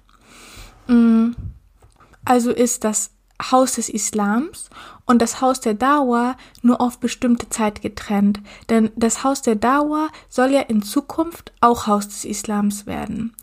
Mm, 0.91 1.35
also 2.25 2.51
ist 2.51 2.83
das 2.83 3.11
Haus 3.49 3.75
des 3.75 3.89
Islams 3.89 4.69
und 5.05 5.21
das 5.21 5.41
Haus 5.41 5.61
der 5.61 5.73
Dawa 5.73 6.35
nur 6.61 6.81
auf 6.81 6.99
bestimmte 6.99 7.49
Zeit 7.49 7.81
getrennt. 7.81 8.39
Denn 8.69 8.91
das 8.95 9.23
Haus 9.23 9.41
der 9.41 9.55
Dawa 9.55 10.09
soll 10.29 10.51
ja 10.51 10.61
in 10.61 10.83
Zukunft 10.83 11.53
auch 11.61 11.87
Haus 11.87 12.07
des 12.07 12.25
Islams 12.25 12.85
werden. 12.85 13.33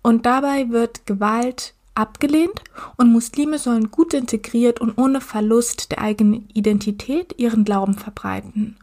Und 0.00 0.26
dabei 0.26 0.70
wird 0.70 1.06
Gewalt 1.06 1.74
abgelehnt 1.94 2.62
und 2.96 3.12
Muslime 3.12 3.58
sollen 3.58 3.90
gut 3.90 4.14
integriert 4.14 4.80
und 4.80 4.96
ohne 4.96 5.20
Verlust 5.20 5.90
der 5.90 6.00
eigenen 6.00 6.48
Identität 6.54 7.34
ihren 7.38 7.64
Glauben 7.64 7.94
verbreiten. 7.94 8.76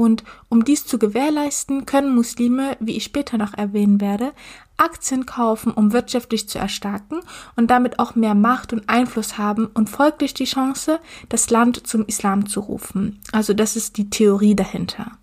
Und 0.00 0.24
um 0.48 0.64
dies 0.64 0.86
zu 0.86 0.98
gewährleisten, 0.98 1.84
können 1.84 2.14
Muslime, 2.14 2.74
wie 2.80 2.96
ich 2.96 3.04
später 3.04 3.36
noch 3.36 3.52
erwähnen 3.52 4.00
werde, 4.00 4.32
Aktien 4.78 5.26
kaufen, 5.26 5.72
um 5.72 5.92
wirtschaftlich 5.92 6.48
zu 6.48 6.58
erstarken 6.58 7.20
und 7.54 7.70
damit 7.70 7.98
auch 7.98 8.14
mehr 8.14 8.34
Macht 8.34 8.72
und 8.72 8.88
Einfluss 8.88 9.36
haben 9.36 9.66
und 9.66 9.90
folglich 9.90 10.32
die 10.32 10.46
Chance, 10.46 11.00
das 11.28 11.50
Land 11.50 11.86
zum 11.86 12.06
Islam 12.06 12.48
zu 12.48 12.60
rufen. 12.60 13.20
Also 13.32 13.52
das 13.52 13.76
ist 13.76 13.98
die 13.98 14.08
Theorie 14.08 14.54
dahinter. 14.54 15.18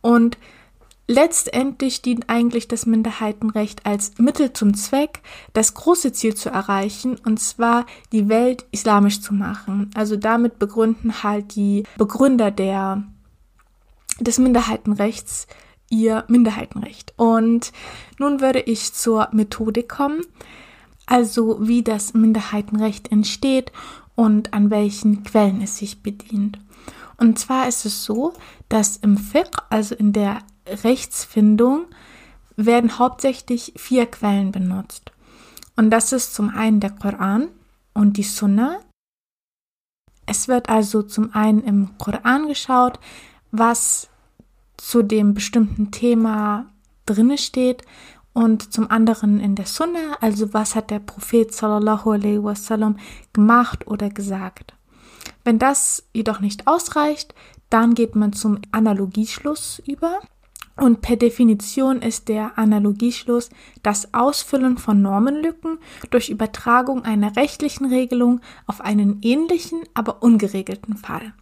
Und 0.00 0.38
letztendlich 1.06 2.00
dient 2.00 2.30
eigentlich 2.30 2.66
das 2.66 2.86
Minderheitenrecht 2.86 3.84
als 3.84 4.16
Mittel 4.16 4.54
zum 4.54 4.72
Zweck, 4.72 5.20
das 5.52 5.74
große 5.74 6.14
Ziel 6.14 6.34
zu 6.34 6.48
erreichen, 6.48 7.18
und 7.26 7.40
zwar 7.40 7.84
die 8.12 8.30
Welt 8.30 8.64
islamisch 8.70 9.20
zu 9.20 9.34
machen. 9.34 9.90
Also 9.94 10.16
damit 10.16 10.58
begründen 10.58 11.22
halt 11.22 11.56
die 11.56 11.84
Begründer 11.98 12.50
der 12.50 13.04
des 14.20 14.38
Minderheitenrechts 14.38 15.46
ihr 15.90 16.24
Minderheitenrecht. 16.28 17.14
Und 17.16 17.72
nun 18.18 18.40
würde 18.40 18.60
ich 18.60 18.92
zur 18.92 19.28
Methodik 19.32 19.88
kommen, 19.88 20.24
also 21.06 21.66
wie 21.66 21.82
das 21.82 22.14
Minderheitenrecht 22.14 23.10
entsteht 23.10 23.72
und 24.14 24.52
an 24.52 24.70
welchen 24.70 25.24
Quellen 25.24 25.62
es 25.62 25.78
sich 25.78 26.02
bedient. 26.02 26.58
Und 27.16 27.38
zwar 27.38 27.68
ist 27.68 27.84
es 27.84 28.04
so, 28.04 28.32
dass 28.68 28.96
im 28.98 29.16
Fiqh, 29.16 29.62
also 29.70 29.94
in 29.94 30.12
der 30.12 30.40
Rechtsfindung, 30.66 31.86
werden 32.56 32.98
hauptsächlich 32.98 33.72
vier 33.76 34.06
Quellen 34.06 34.52
benutzt. 34.52 35.12
Und 35.76 35.90
das 35.90 36.12
ist 36.12 36.34
zum 36.34 36.50
einen 36.50 36.80
der 36.80 36.90
Koran 36.90 37.48
und 37.94 38.16
die 38.16 38.24
Sunna. 38.24 38.80
Es 40.26 40.48
wird 40.48 40.68
also 40.68 41.02
zum 41.02 41.32
einen 41.34 41.62
im 41.62 41.96
Koran 41.98 42.48
geschaut, 42.48 42.98
was 43.50 44.08
zu 44.76 45.02
dem 45.02 45.34
bestimmten 45.34 45.90
Thema 45.90 46.66
drinne 47.06 47.38
steht 47.38 47.82
und 48.32 48.72
zum 48.72 48.90
anderen 48.90 49.40
in 49.40 49.54
der 49.54 49.66
Sunna, 49.66 50.16
also 50.20 50.54
was 50.54 50.74
hat 50.74 50.90
der 50.90 51.00
Prophet 51.00 51.52
sallallahu 51.52 52.12
alaihi 52.12 52.42
wasallam 52.42 52.96
gemacht 53.32 53.86
oder 53.86 54.10
gesagt. 54.10 54.74
Wenn 55.44 55.58
das 55.58 56.06
jedoch 56.12 56.40
nicht 56.40 56.66
ausreicht, 56.66 57.34
dann 57.70 57.94
geht 57.94 58.14
man 58.14 58.32
zum 58.32 58.60
Analogieschluss 58.70 59.82
über. 59.86 60.20
Und 60.76 61.00
per 61.00 61.16
Definition 61.16 62.02
ist 62.02 62.28
der 62.28 62.56
Analogieschluss 62.56 63.50
das 63.82 64.14
Ausfüllen 64.14 64.78
von 64.78 65.02
Normenlücken 65.02 65.78
durch 66.10 66.28
Übertragung 66.28 67.04
einer 67.04 67.34
rechtlichen 67.34 67.86
Regelung 67.86 68.40
auf 68.66 68.80
einen 68.80 69.18
ähnlichen, 69.22 69.80
aber 69.94 70.22
ungeregelten 70.22 70.96
Fall. 70.96 71.32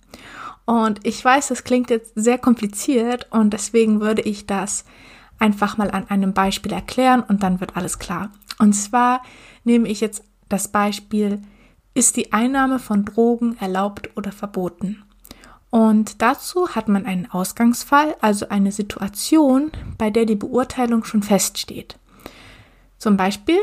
Und 0.66 1.00
ich 1.06 1.24
weiß, 1.24 1.48
das 1.48 1.64
klingt 1.64 1.90
jetzt 1.90 2.12
sehr 2.16 2.38
kompliziert 2.38 3.28
und 3.30 3.52
deswegen 3.52 4.00
würde 4.00 4.22
ich 4.22 4.46
das 4.46 4.84
einfach 5.38 5.76
mal 5.76 5.90
an 5.90 6.08
einem 6.08 6.34
Beispiel 6.34 6.72
erklären 6.72 7.22
und 7.22 7.42
dann 7.42 7.60
wird 7.60 7.76
alles 7.76 7.98
klar. 7.98 8.30
Und 8.58 8.74
zwar 8.74 9.22
nehme 9.64 9.88
ich 9.88 10.00
jetzt 10.00 10.24
das 10.48 10.68
Beispiel, 10.68 11.40
ist 11.94 12.16
die 12.16 12.32
Einnahme 12.32 12.78
von 12.78 13.04
Drogen 13.04 13.56
erlaubt 13.58 14.10
oder 14.16 14.32
verboten? 14.32 15.02
Und 15.70 16.22
dazu 16.22 16.74
hat 16.74 16.88
man 16.88 17.06
einen 17.06 17.30
Ausgangsfall, 17.30 18.16
also 18.20 18.48
eine 18.48 18.72
Situation, 18.72 19.70
bei 19.98 20.10
der 20.10 20.24
die 20.24 20.36
Beurteilung 20.36 21.04
schon 21.04 21.22
feststeht. 21.22 21.98
Zum 22.98 23.16
Beispiel 23.16 23.58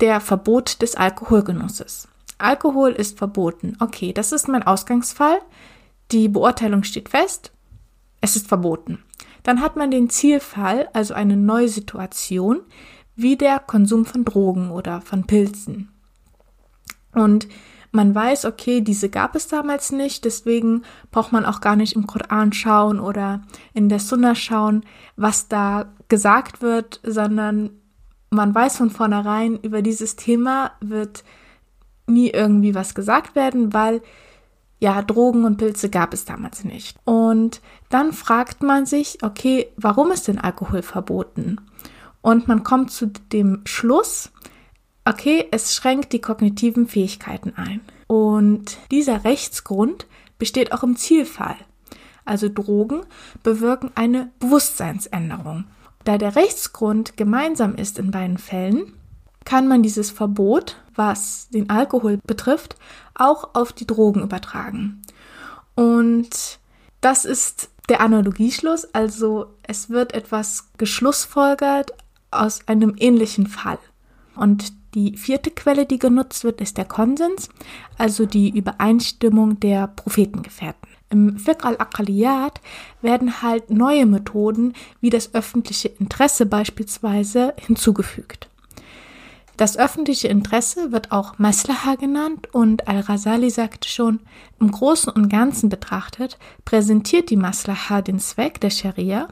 der 0.00 0.20
Verbot 0.20 0.80
des 0.82 0.94
Alkoholgenusses. 0.94 2.08
Alkohol 2.38 2.92
ist 2.92 3.18
verboten. 3.18 3.76
Okay, 3.80 4.12
das 4.12 4.32
ist 4.32 4.48
mein 4.48 4.62
Ausgangsfall. 4.62 5.40
Die 6.10 6.28
Beurteilung 6.28 6.84
steht 6.84 7.08
fest, 7.08 7.52
es 8.20 8.36
ist 8.36 8.48
verboten. 8.48 9.02
Dann 9.42 9.60
hat 9.60 9.76
man 9.76 9.90
den 9.90 10.10
Zielfall, 10.10 10.88
also 10.92 11.14
eine 11.14 11.36
neue 11.36 11.68
Situation, 11.68 12.60
wie 13.16 13.36
der 13.36 13.58
Konsum 13.58 14.04
von 14.04 14.24
Drogen 14.24 14.70
oder 14.70 15.00
von 15.00 15.26
Pilzen. 15.26 15.88
Und 17.12 17.48
man 17.90 18.14
weiß, 18.14 18.44
okay, 18.44 18.80
diese 18.80 19.08
gab 19.08 19.34
es 19.34 19.48
damals 19.48 19.92
nicht, 19.92 20.24
deswegen 20.24 20.82
braucht 21.10 21.32
man 21.32 21.44
auch 21.44 21.60
gar 21.60 21.74
nicht 21.74 21.96
im 21.96 22.06
Koran 22.06 22.52
schauen 22.52 23.00
oder 23.00 23.42
in 23.72 23.88
der 23.88 23.98
Sunna 23.98 24.34
schauen, 24.34 24.84
was 25.16 25.48
da 25.48 25.92
gesagt 26.08 26.60
wird, 26.60 27.00
sondern 27.02 27.70
man 28.30 28.54
weiß 28.54 28.76
von 28.76 28.90
vornherein, 28.90 29.58
über 29.60 29.80
dieses 29.82 30.16
Thema 30.16 30.72
wird 30.80 31.24
nie 32.06 32.28
irgendwie 32.28 32.74
was 32.74 32.94
gesagt 32.94 33.34
werden, 33.34 33.72
weil 33.72 34.02
ja, 34.80 35.02
Drogen 35.02 35.44
und 35.44 35.56
Pilze 35.56 35.90
gab 35.90 36.14
es 36.14 36.24
damals 36.24 36.64
nicht. 36.64 36.96
Und 37.04 37.60
dann 37.88 38.12
fragt 38.12 38.62
man 38.62 38.86
sich, 38.86 39.18
okay, 39.22 39.68
warum 39.76 40.12
ist 40.12 40.28
denn 40.28 40.38
Alkohol 40.38 40.82
verboten? 40.82 41.60
Und 42.20 42.48
man 42.48 42.62
kommt 42.62 42.90
zu 42.90 43.06
dem 43.06 43.62
Schluss, 43.64 44.30
okay, 45.04 45.46
es 45.50 45.74
schränkt 45.74 46.12
die 46.12 46.20
kognitiven 46.20 46.86
Fähigkeiten 46.86 47.54
ein. 47.56 47.80
Und 48.06 48.78
dieser 48.90 49.24
Rechtsgrund 49.24 50.06
besteht 50.38 50.72
auch 50.72 50.82
im 50.82 50.96
Zielfall. 50.96 51.56
Also 52.24 52.48
Drogen 52.48 53.00
bewirken 53.42 53.90
eine 53.94 54.30
Bewusstseinsänderung. 54.38 55.64
Da 56.04 56.18
der 56.18 56.36
Rechtsgrund 56.36 57.16
gemeinsam 57.16 57.74
ist 57.74 57.98
in 57.98 58.10
beiden 58.10 58.38
Fällen, 58.38 58.92
kann 59.48 59.66
man 59.66 59.82
dieses 59.82 60.10
Verbot, 60.10 60.76
was 60.94 61.48
den 61.48 61.70
Alkohol 61.70 62.18
betrifft, 62.26 62.76
auch 63.14 63.54
auf 63.54 63.72
die 63.72 63.86
Drogen 63.86 64.20
übertragen. 64.20 65.00
Und 65.74 66.58
das 67.00 67.24
ist 67.24 67.70
der 67.88 68.02
Analogieschluss, 68.02 68.92
also 68.92 69.46
es 69.62 69.88
wird 69.88 70.12
etwas 70.12 70.68
geschlussfolgert 70.76 71.92
aus 72.30 72.60
einem 72.66 72.94
ähnlichen 72.98 73.46
Fall. 73.46 73.78
Und 74.36 74.74
die 74.94 75.16
vierte 75.16 75.50
Quelle, 75.50 75.86
die 75.86 75.98
genutzt 75.98 76.44
wird, 76.44 76.60
ist 76.60 76.76
der 76.76 76.84
Konsens, 76.84 77.48
also 77.96 78.26
die 78.26 78.50
Übereinstimmung 78.50 79.60
der 79.60 79.86
Prophetengefährten. 79.86 80.90
Im 81.08 81.38
Fiqh 81.38 81.64
al-Aqaliyat 81.64 82.60
werden 83.00 83.40
halt 83.40 83.70
neue 83.70 84.04
Methoden 84.04 84.74
wie 85.00 85.08
das 85.08 85.32
öffentliche 85.32 85.88
Interesse 85.88 86.44
beispielsweise 86.44 87.54
hinzugefügt. 87.58 88.50
Das 89.58 89.76
öffentliche 89.76 90.28
Interesse 90.28 90.92
wird 90.92 91.10
auch 91.10 91.40
Maslaha 91.40 91.96
genannt 91.96 92.54
und 92.54 92.86
Al-Ghazali 92.86 93.50
sagte 93.50 93.88
schon, 93.88 94.20
im 94.60 94.70
Großen 94.70 95.12
und 95.12 95.28
Ganzen 95.28 95.68
betrachtet 95.68 96.38
präsentiert 96.64 97.28
die 97.28 97.36
Maslaha 97.36 98.00
den 98.00 98.20
Zweck 98.20 98.60
der 98.60 98.70
Scharia, 98.70 99.26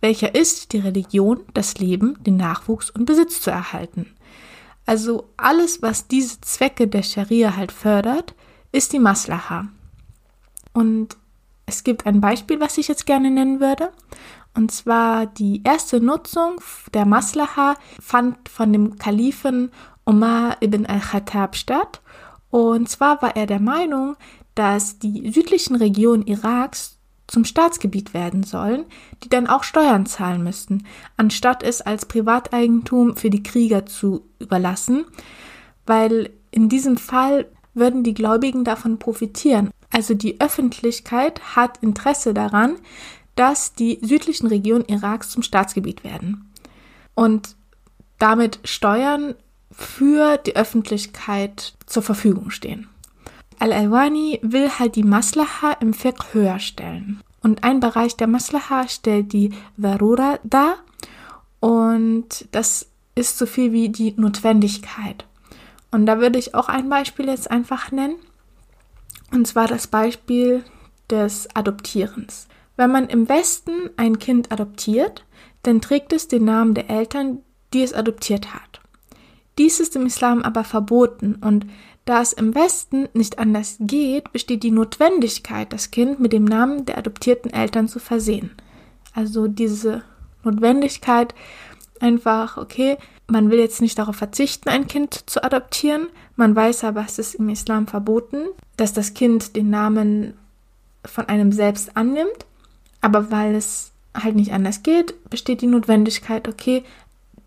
welcher 0.00 0.36
ist, 0.36 0.72
die 0.72 0.78
Religion, 0.78 1.40
das 1.52 1.78
Leben, 1.78 2.16
den 2.22 2.36
Nachwuchs 2.36 2.90
und 2.90 3.06
Besitz 3.06 3.40
zu 3.40 3.50
erhalten. 3.50 4.06
Also 4.86 5.28
alles, 5.36 5.82
was 5.82 6.06
diese 6.06 6.40
Zwecke 6.42 6.86
der 6.86 7.02
Scharia 7.02 7.56
halt 7.56 7.72
fördert, 7.72 8.36
ist 8.70 8.92
die 8.92 9.00
Maslaha. 9.00 9.66
Und 10.72 11.16
es 11.66 11.82
gibt 11.82 12.06
ein 12.06 12.20
Beispiel, 12.20 12.60
was 12.60 12.78
ich 12.78 12.86
jetzt 12.86 13.04
gerne 13.04 13.32
nennen 13.32 13.58
würde. 13.58 13.90
Und 14.54 14.70
zwar 14.70 15.26
die 15.26 15.62
erste 15.64 16.00
Nutzung 16.00 16.60
der 16.92 17.06
Maslaha 17.06 17.76
fand 18.00 18.48
von 18.48 18.72
dem 18.72 18.98
Kalifen 18.98 19.70
Omar 20.04 20.56
ibn 20.60 20.86
al-Khattab 20.86 21.56
statt. 21.56 22.02
Und 22.50 22.88
zwar 22.88 23.22
war 23.22 23.36
er 23.36 23.46
der 23.46 23.60
Meinung, 23.60 24.16
dass 24.54 24.98
die 24.98 25.30
südlichen 25.30 25.76
Regionen 25.76 26.26
Iraks 26.26 26.98
zum 27.26 27.46
Staatsgebiet 27.46 28.12
werden 28.12 28.42
sollen, 28.42 28.84
die 29.24 29.30
dann 29.30 29.46
auch 29.46 29.64
Steuern 29.64 30.04
zahlen 30.04 30.42
müssten, 30.42 30.84
anstatt 31.16 31.62
es 31.62 31.80
als 31.80 32.04
Privateigentum 32.04 33.16
für 33.16 33.30
die 33.30 33.42
Krieger 33.42 33.86
zu 33.86 34.26
überlassen, 34.38 35.06
weil 35.86 36.30
in 36.50 36.68
diesem 36.68 36.98
Fall 36.98 37.46
würden 37.72 38.04
die 38.04 38.12
Gläubigen 38.12 38.64
davon 38.64 38.98
profitieren. 38.98 39.70
Also 39.90 40.12
die 40.12 40.40
Öffentlichkeit 40.40 41.56
hat 41.56 41.78
Interesse 41.78 42.34
daran, 42.34 42.76
dass 43.34 43.74
die 43.74 43.98
südlichen 44.02 44.46
Regionen 44.46 44.84
Iraks 44.86 45.30
zum 45.30 45.42
Staatsgebiet 45.42 46.04
werden 46.04 46.50
und 47.14 47.56
damit 48.18 48.60
Steuern 48.64 49.34
für 49.70 50.36
die 50.36 50.54
Öffentlichkeit 50.54 51.74
zur 51.86 52.02
Verfügung 52.02 52.50
stehen. 52.50 52.88
Al-Alwani 53.58 54.40
will 54.42 54.68
halt 54.78 54.96
die 54.96 55.04
Maslaha 55.04 55.72
im 55.80 55.94
Fiqh 55.94 56.32
höher 56.32 56.58
stellen. 56.58 57.20
Und 57.42 57.64
ein 57.64 57.80
Bereich 57.80 58.16
der 58.16 58.26
Maslaha 58.26 58.88
stellt 58.88 59.32
die 59.32 59.52
Varura 59.76 60.38
dar 60.42 60.76
und 61.60 62.46
das 62.50 62.88
ist 63.14 63.38
so 63.38 63.46
viel 63.46 63.72
wie 63.72 63.88
die 63.88 64.14
Notwendigkeit. 64.16 65.26
Und 65.90 66.06
da 66.06 66.18
würde 66.18 66.38
ich 66.38 66.54
auch 66.54 66.68
ein 66.68 66.88
Beispiel 66.88 67.26
jetzt 67.26 67.50
einfach 67.50 67.92
nennen. 67.92 68.16
Und 69.30 69.46
zwar 69.46 69.68
das 69.68 69.86
Beispiel 69.86 70.64
des 71.10 71.48
Adoptierens. 71.54 72.48
Wenn 72.82 72.90
man 72.90 73.06
im 73.06 73.28
Westen 73.28 73.90
ein 73.96 74.18
Kind 74.18 74.50
adoptiert, 74.50 75.24
dann 75.62 75.80
trägt 75.80 76.12
es 76.12 76.26
den 76.26 76.44
Namen 76.44 76.74
der 76.74 76.90
Eltern, 76.90 77.38
die 77.72 77.80
es 77.80 77.94
adoptiert 77.94 78.54
hat. 78.54 78.80
Dies 79.56 79.78
ist 79.78 79.94
im 79.94 80.06
Islam 80.06 80.42
aber 80.42 80.64
verboten 80.64 81.36
und 81.36 81.64
da 82.06 82.20
es 82.20 82.32
im 82.32 82.56
Westen 82.56 83.08
nicht 83.14 83.38
anders 83.38 83.76
geht, 83.78 84.32
besteht 84.32 84.64
die 84.64 84.72
Notwendigkeit, 84.72 85.72
das 85.72 85.92
Kind 85.92 86.18
mit 86.18 86.32
dem 86.32 86.44
Namen 86.44 86.84
der 86.84 86.98
adoptierten 86.98 87.52
Eltern 87.52 87.86
zu 87.86 88.00
versehen. 88.00 88.50
Also 89.14 89.46
diese 89.46 90.02
Notwendigkeit 90.42 91.36
einfach, 92.00 92.56
okay, 92.56 92.96
man 93.28 93.48
will 93.52 93.60
jetzt 93.60 93.80
nicht 93.80 93.96
darauf 93.96 94.16
verzichten, 94.16 94.68
ein 94.68 94.88
Kind 94.88 95.30
zu 95.30 95.44
adoptieren, 95.44 96.08
man 96.34 96.56
weiß 96.56 96.82
aber, 96.82 97.04
es 97.06 97.20
ist 97.20 97.36
im 97.36 97.48
Islam 97.48 97.86
verboten, 97.86 98.48
dass 98.76 98.92
das 98.92 99.14
Kind 99.14 99.54
den 99.54 99.70
Namen 99.70 100.34
von 101.04 101.28
einem 101.28 101.52
selbst 101.52 101.96
annimmt, 101.96 102.46
aber 103.02 103.30
weil 103.30 103.54
es 103.54 103.92
halt 104.14 104.36
nicht 104.36 104.52
anders 104.52 104.82
geht, 104.82 105.28
besteht 105.28 105.60
die 105.60 105.66
Notwendigkeit, 105.66 106.48
okay, 106.48 106.84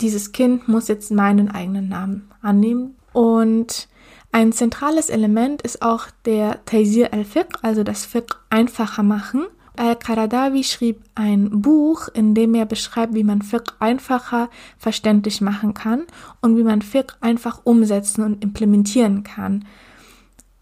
dieses 0.02 0.32
Kind 0.32 0.68
muss 0.68 0.88
jetzt 0.88 1.12
meinen 1.12 1.50
eigenen 1.50 1.90
Namen 1.90 2.30
annehmen. 2.42 2.96
Und 3.14 3.88
ein 4.32 4.52
zentrales 4.52 5.10
Element 5.10 5.62
ist 5.62 5.82
auch 5.82 6.08
der 6.26 6.64
Taysir 6.66 7.14
al-Fiqh, 7.14 7.58
also 7.62 7.84
das 7.84 8.06
Fiqh 8.06 8.36
einfacher 8.50 9.04
machen. 9.04 9.46
Al-Qaradawi 9.78 10.64
schrieb 10.64 11.02
ein 11.16 11.62
Buch, 11.62 12.10
in 12.14 12.34
dem 12.34 12.54
er 12.56 12.66
beschreibt, 12.66 13.14
wie 13.14 13.24
man 13.24 13.42
Fiqh 13.42 13.74
einfacher 13.80 14.50
verständlich 14.78 15.40
machen 15.40 15.74
kann 15.74 16.04
und 16.42 16.58
wie 16.58 16.64
man 16.64 16.82
Fiqh 16.82 17.16
einfach 17.22 17.62
umsetzen 17.64 18.24
und 18.24 18.44
implementieren 18.44 19.24
kann. 19.24 19.66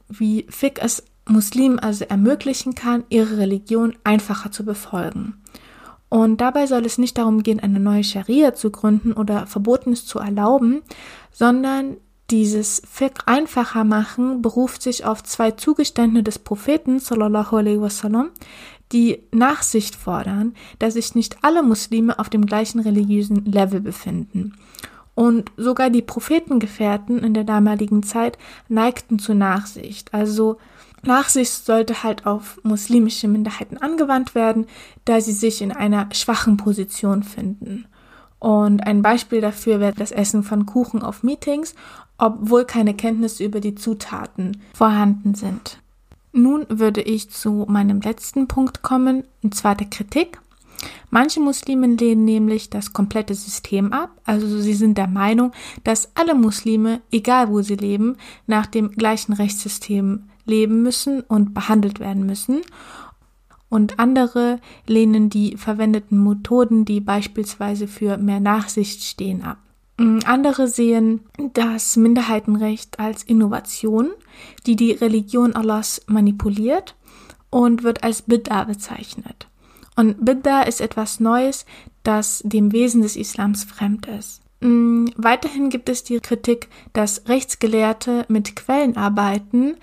Wie 0.10 0.46
Fiqh 0.50 0.80
es 0.80 1.04
Muslimen 1.28 1.80
also 1.80 2.06
ermöglichen 2.06 2.76
kann, 2.76 3.04
ihre 3.10 3.38
Religion 3.38 3.96
einfacher 4.04 4.52
zu 4.52 4.66
befolgen. 4.66 5.42
Und 6.10 6.42
dabei 6.42 6.68
soll 6.68 6.86
es 6.86 6.98
nicht 6.98 7.18
darum 7.18 7.42
gehen, 7.42 7.60
eine 7.60 7.80
neue 7.80 8.04
Scharia 8.04 8.54
zu 8.54 8.70
gründen 8.70 9.14
oder 9.14 9.48
Verbotenes 9.48 10.06
zu 10.06 10.20
erlauben, 10.20 10.84
sondern 11.32 11.98
dieses 12.30 12.82
Fiqh 12.90 13.24
einfacher 13.26 13.84
machen 13.84 14.42
beruft 14.42 14.82
sich 14.82 15.06
auf 15.06 15.24
zwei 15.24 15.52
Zugeständnisse 15.52 16.24
des 16.24 16.40
Propheten, 16.40 17.00
sallallahu 17.00 17.58
alaihi 17.58 17.82
wasallam, 17.82 18.30
die 18.92 19.24
Nachsicht 19.32 19.96
fordern, 19.96 20.54
dass 20.80 20.94
sich 20.94 21.16
nicht 21.16 21.38
alle 21.42 21.64
Muslime 21.64 22.20
auf 22.20 22.30
dem 22.30 22.46
gleichen 22.46 22.80
religiösen 22.80 23.46
Level 23.46 23.82
befinden. 23.82 24.54
Und 25.16 25.52
sogar 25.58 25.90
die 25.90 26.02
Prophetengefährten 26.02 27.20
in 27.20 27.34
der 27.34 27.44
damaligen 27.44 28.04
Zeit 28.04 28.38
neigten 28.68 29.20
zur 29.20 29.36
Nachsicht. 29.36 30.14
Also 30.14 30.58
Nachsicht 31.06 31.66
sollte 31.66 32.04
halt 32.04 32.26
auf 32.26 32.60
muslimische 32.64 33.28
Minderheiten 33.28 33.78
angewandt 33.78 34.36
werden, 34.36 34.68
da 35.06 35.22
sie 35.22 35.34
sich 35.34 35.62
in 35.62 35.72
einer 35.72 36.10
schwachen 36.14 36.58
Position 36.58 37.24
finden. 37.24 37.86
Und 38.40 38.86
ein 38.86 39.02
Beispiel 39.02 39.40
dafür 39.40 39.80
wäre 39.80 39.94
das 39.94 40.12
Essen 40.12 40.44
von 40.44 40.66
Kuchen 40.66 41.02
auf 41.02 41.24
Meetings, 41.24 41.76
obwohl 42.18 42.66
keine 42.66 42.94
Kenntnisse 42.94 43.44
über 43.44 43.60
die 43.60 43.76
Zutaten 43.76 44.62
vorhanden 44.74 45.34
sind. 45.34 45.80
Nun 46.34 46.66
würde 46.68 47.02
ich 47.02 47.30
zu 47.30 47.66
meinem 47.70 48.02
letzten 48.02 48.48
Punkt 48.48 48.82
kommen, 48.82 49.24
und 49.44 49.56
zwar 49.56 49.76
der 49.76 49.88
Kritik. 49.88 50.42
Manche 51.10 51.40
Muslime 51.40 51.88
lehnen 51.88 52.26
nämlich 52.26 52.70
das 52.70 52.92
komplette 52.92 53.36
System 53.36 53.94
ab, 53.94 54.10
also 54.26 54.60
sie 54.60 54.74
sind 54.74 54.98
der 54.98 55.08
Meinung, 55.08 55.52
dass 55.84 56.12
alle 56.16 56.36
Muslime, 56.36 57.02
egal 57.12 57.50
wo 57.50 57.62
sie 57.62 57.76
leben, 57.76 58.18
nach 58.48 58.66
dem 58.66 58.92
gleichen 58.92 59.34
Rechtssystem 59.34 60.24
leben 60.46 60.82
müssen 60.82 61.22
und 61.22 61.54
behandelt 61.54 62.00
werden 62.00 62.26
müssen. 62.26 62.62
Und 63.70 64.00
andere 64.00 64.60
lehnen 64.86 65.30
die 65.30 65.58
verwendeten 65.58 66.24
Methoden, 66.24 66.86
die 66.86 67.00
beispielsweise 67.00 67.88
für 67.88 68.18
mehr 68.18 68.40
Nachsicht 68.40 69.04
stehen, 69.04 69.42
ab. 69.42 69.58
Mm, 69.98 70.20
andere 70.26 70.68
sehen 70.68 71.22
das 71.54 71.96
Minderheitenrecht 71.96 73.00
als 73.00 73.24
Innovation, 73.24 74.12
die 74.66 74.76
die 74.76 74.92
Religion 74.92 75.56
Allahs 75.56 76.02
manipuliert 76.08 76.96
und 77.50 77.84
wird 77.84 78.04
als 78.04 78.28
Bid'ah 78.28 78.66
bezeichnet. 78.66 79.48
Und 79.96 80.22
Bid'ah 80.22 80.68
ist 80.68 80.82
etwas 80.82 81.20
Neues, 81.20 81.66
das 82.04 82.42
dem 82.46 82.72
Wesen 82.72 83.02
des 83.02 83.16
Islams 83.16 83.64
fremd 83.64 84.08
ist. 84.08 84.42
Mm, 84.62 85.08
weiterhin 85.16 85.70
gibt 85.70 85.90
es 85.90 86.04
die 86.04 86.20
Kritik, 86.20 86.70
dass 86.94 87.28
Rechtsgelehrte 87.28 88.26
mit 88.28 88.56
Quellen 88.56 88.98
arbeiten, 88.98 89.76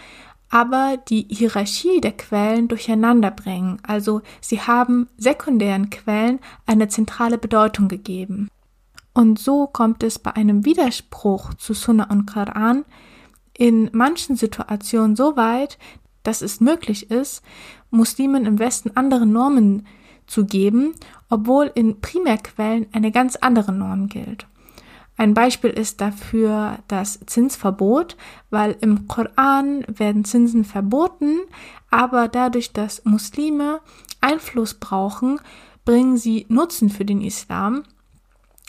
aber 0.51 0.99
die 1.09 1.27
Hierarchie 1.31 2.01
der 2.01 2.13
Quellen 2.13 2.69
durcheinander 2.69 3.31
bringen. 3.31 3.79
Also 3.87 4.21
sie 4.41 4.61
haben 4.61 5.09
sekundären 5.17 5.91
Quellen 5.91 6.41
eine 6.67 6.89
zentrale 6.89 7.39
Bedeutung 7.39 7.89
gegeben. 7.89 8.49
Und 9.15 9.39
so 9.39 9.67
kommt 9.67 10.03
es 10.03 10.19
bei 10.19 10.35
einem 10.35 10.65
Widerspruch 10.65 11.55
zu 11.55 11.73
Sunna 11.73 12.11
und 12.11 12.27
Koran 12.27 12.85
in 13.57 13.91
manchen 13.93 14.37
Situationen 14.37 15.17
so 15.17 15.37
weit, 15.37 15.79
dass 16.23 16.43
es 16.43 16.61
möglich 16.61 17.11
ist, 17.11 17.43
Muslimen 17.91 18.47
im 18.47 18.59
Westen 18.59 18.93
andere 18.97 19.27
Normen 19.27 19.87
zu 20.27 20.47
geben, 20.47 20.95
obwohl 21.29 21.71
in 21.75 22.01
Primärquellen 22.01 22.87
eine 22.93 23.11
ganz 23.11 23.37
andere 23.37 23.73
Norm 23.73 24.09
gilt. 24.09 24.47
Ein 25.21 25.35
Beispiel 25.35 25.69
ist 25.69 26.01
dafür 26.01 26.79
das 26.89 27.21
Zinsverbot, 27.27 28.17
weil 28.49 28.75
im 28.81 29.07
Koran 29.07 29.85
werden 29.87 30.25
Zinsen 30.25 30.65
verboten, 30.65 31.41
aber 31.91 32.27
dadurch, 32.27 32.73
dass 32.73 33.05
Muslime 33.05 33.81
Einfluss 34.23 34.73
brauchen, 34.73 35.39
bringen 35.85 36.17
sie 36.17 36.47
Nutzen 36.49 36.89
für 36.89 37.05
den 37.05 37.21
Islam 37.21 37.83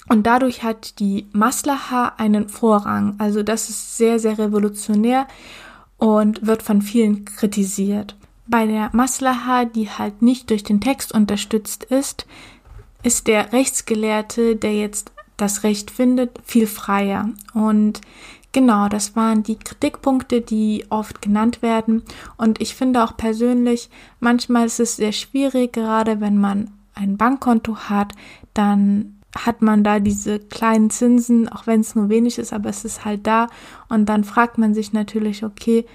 und 0.09 0.27
dadurch 0.27 0.61
hat 0.61 0.99
die 0.99 1.25
Maslaha 1.31 2.15
einen 2.17 2.49
Vorrang. 2.49 3.15
Also 3.17 3.43
das 3.43 3.69
ist 3.69 3.95
sehr, 3.95 4.19
sehr 4.19 4.37
revolutionär 4.37 5.29
und 5.99 6.45
wird 6.45 6.63
von 6.63 6.81
vielen 6.81 7.23
kritisiert. 7.23 8.17
Bei 8.45 8.67
der 8.67 8.89
Maslaha, 8.91 9.63
die 9.63 9.89
halt 9.89 10.21
nicht 10.21 10.49
durch 10.49 10.63
den 10.63 10.81
Text 10.81 11.13
unterstützt 11.13 11.85
ist, 11.85 12.25
ist 13.03 13.27
der 13.27 13.53
Rechtsgelehrte, 13.53 14.57
der 14.57 14.75
jetzt 14.75 15.13
das 15.41 15.63
Recht 15.63 15.91
findet, 15.91 16.39
viel 16.43 16.67
freier. 16.67 17.29
Und 17.53 18.01
genau, 18.51 18.87
das 18.87 19.15
waren 19.15 19.43
die 19.43 19.57
Kritikpunkte, 19.57 20.41
die 20.41 20.85
oft 20.89 21.21
genannt 21.21 21.61
werden. 21.61 22.03
Und 22.37 22.61
ich 22.61 22.75
finde 22.75 23.03
auch 23.03 23.17
persönlich, 23.17 23.89
manchmal 24.19 24.67
ist 24.67 24.79
es 24.79 24.95
sehr 24.95 25.11
schwierig, 25.11 25.73
gerade 25.73 26.21
wenn 26.21 26.37
man 26.37 26.71
ein 26.93 27.17
Bankkonto 27.17 27.75
hat, 27.89 28.13
dann 28.53 29.17
hat 29.35 29.61
man 29.61 29.83
da 29.83 29.99
diese 29.99 30.39
kleinen 30.39 30.89
Zinsen, 30.89 31.47
auch 31.47 31.65
wenn 31.65 31.79
es 31.79 31.95
nur 31.95 32.09
wenig 32.09 32.37
ist, 32.37 32.51
aber 32.51 32.69
es 32.69 32.83
ist 32.83 33.05
halt 33.05 33.25
da. 33.25 33.47
Und 33.87 34.07
dann 34.07 34.23
fragt 34.23 34.57
man 34.57 34.73
sich 34.73 34.91
natürlich, 34.91 35.45
okay, 35.45 35.85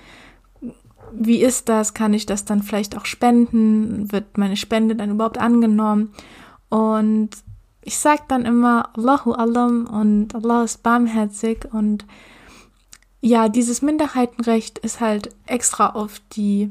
wie 1.13 1.43
ist 1.43 1.69
das? 1.69 1.95
Kann 1.95 2.15
ich 2.15 2.27
das 2.27 2.45
dann 2.45 2.63
vielleicht 2.63 2.97
auch 2.97 3.05
spenden? 3.05 4.11
Wird 4.11 4.39
meine 4.39 4.57
Spende 4.57 4.97
dann 4.97 5.11
überhaupt 5.11 5.39
angenommen? 5.39 6.13
Und 6.69 7.31
ich 7.87 7.99
sage 7.99 8.23
dann 8.27 8.45
immer 8.45 8.91
Allahu 8.97 9.33
Alam 9.33 9.87
und 9.87 10.35
Allah 10.35 10.65
ist 10.65 10.83
barmherzig 10.83 11.69
und 11.73 12.05
ja, 13.21 13.49
dieses 13.49 13.81
Minderheitenrecht 13.81 14.79
ist 14.79 15.01
halt 15.01 15.31
extra 15.47 15.91
auf 15.91 16.21
die 16.33 16.71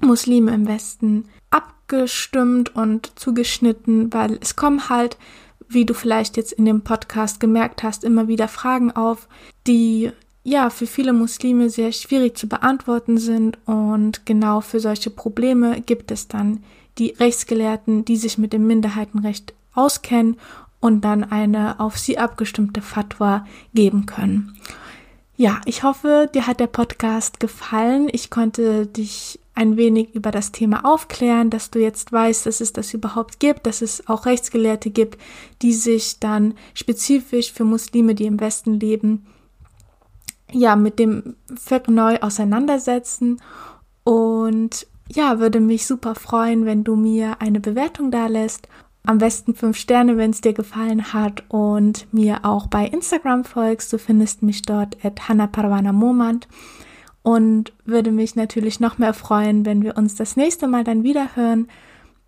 Muslime 0.00 0.52
im 0.52 0.66
Westen 0.66 1.28
abgestimmt 1.50 2.74
und 2.74 3.12
zugeschnitten, 3.18 4.12
weil 4.12 4.38
es 4.42 4.56
kommen 4.56 4.88
halt, 4.88 5.16
wie 5.68 5.84
du 5.84 5.94
vielleicht 5.94 6.36
jetzt 6.36 6.52
in 6.52 6.64
dem 6.64 6.82
Podcast 6.82 7.38
gemerkt 7.38 7.84
hast, 7.84 8.02
immer 8.02 8.26
wieder 8.26 8.48
Fragen 8.48 8.90
auf, 8.90 9.28
die 9.68 10.10
ja 10.42 10.70
für 10.70 10.86
viele 10.86 11.12
Muslime 11.12 11.70
sehr 11.70 11.92
schwierig 11.92 12.36
zu 12.36 12.48
beantworten 12.48 13.18
sind 13.18 13.58
und 13.66 14.26
genau 14.26 14.60
für 14.60 14.80
solche 14.80 15.10
Probleme 15.10 15.80
gibt 15.80 16.10
es 16.10 16.26
dann 16.26 16.64
die 16.98 17.10
Rechtsgelehrten, 17.10 18.04
die 18.04 18.16
sich 18.16 18.36
mit 18.36 18.52
dem 18.52 18.66
Minderheitenrecht 18.66 19.54
auskennen 19.76 20.36
und 20.80 21.02
dann 21.02 21.24
eine 21.24 21.80
auf 21.80 21.98
sie 21.98 22.18
abgestimmte 22.18 22.82
Fatwa 22.82 23.46
geben 23.74 24.06
können. 24.06 24.56
Ja, 25.36 25.60
ich 25.66 25.82
hoffe, 25.82 26.30
dir 26.32 26.46
hat 26.46 26.60
der 26.60 26.66
Podcast 26.66 27.40
gefallen. 27.40 28.08
Ich 28.10 28.30
konnte 28.30 28.86
dich 28.86 29.38
ein 29.54 29.76
wenig 29.76 30.14
über 30.14 30.30
das 30.30 30.52
Thema 30.52 30.84
aufklären, 30.84 31.50
dass 31.50 31.70
du 31.70 31.78
jetzt 31.78 32.12
weißt, 32.12 32.46
dass 32.46 32.60
es 32.60 32.72
das 32.72 32.94
überhaupt 32.94 33.40
gibt, 33.40 33.66
dass 33.66 33.82
es 33.82 34.06
auch 34.08 34.26
Rechtsgelehrte 34.26 34.90
gibt, 34.90 35.18
die 35.62 35.72
sich 35.72 36.20
dann 36.20 36.54
spezifisch 36.74 37.52
für 37.52 37.64
Muslime, 37.64 38.14
die 38.14 38.26
im 38.26 38.38
Westen 38.38 38.78
leben, 38.78 39.26
ja, 40.52 40.76
mit 40.76 40.98
dem 40.98 41.36
Fiqh 41.58 41.90
neu 41.90 42.18
auseinandersetzen 42.20 43.40
und 44.04 44.86
ja, 45.08 45.38
würde 45.38 45.60
mich 45.60 45.86
super 45.86 46.14
freuen, 46.14 46.66
wenn 46.66 46.84
du 46.84 46.96
mir 46.96 47.40
eine 47.40 47.60
Bewertung 47.60 48.10
da 48.10 48.26
lässt. 48.26 48.68
Am 49.06 49.18
besten 49.18 49.54
fünf 49.54 49.76
Sterne, 49.76 50.16
wenn 50.16 50.32
es 50.32 50.40
dir 50.40 50.52
gefallen 50.52 51.12
hat 51.12 51.44
und 51.48 52.12
mir 52.12 52.44
auch 52.44 52.66
bei 52.66 52.86
Instagram 52.86 53.44
folgst. 53.44 53.92
Du 53.92 53.98
findest 53.98 54.42
mich 54.42 54.62
dort 54.62 55.04
at 55.04 55.28
Hannah 55.28 55.46
Parwana 55.46 55.92
Momand 55.92 56.48
und 57.22 57.72
würde 57.84 58.10
mich 58.10 58.34
natürlich 58.34 58.80
noch 58.80 58.98
mehr 58.98 59.14
freuen, 59.14 59.64
wenn 59.64 59.82
wir 59.82 59.96
uns 59.96 60.16
das 60.16 60.36
nächste 60.36 60.66
Mal 60.66 60.82
dann 60.82 61.04
wieder 61.04 61.36
hören. 61.36 61.68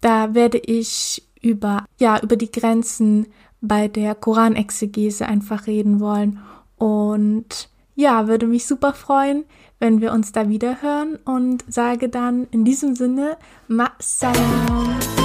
Da 0.00 0.34
werde 0.34 0.58
ich 0.58 1.24
über, 1.42 1.84
ja, 1.98 2.20
über 2.20 2.36
die 2.36 2.50
Grenzen 2.50 3.26
bei 3.60 3.88
der 3.88 4.14
Koranexegese 4.14 5.26
einfach 5.26 5.66
reden 5.66 5.98
wollen 5.98 6.38
und 6.76 7.70
ja, 7.96 8.28
würde 8.28 8.46
mich 8.46 8.66
super 8.66 8.92
freuen, 8.92 9.44
wenn 9.80 10.00
wir 10.00 10.12
uns 10.12 10.30
da 10.30 10.48
wieder 10.48 10.80
hören 10.80 11.18
und 11.24 11.64
sage 11.66 12.08
dann 12.08 12.46
in 12.52 12.64
diesem 12.64 12.94
Sinne, 12.94 13.36
Ma 13.66 13.90
Salam. 13.98 15.17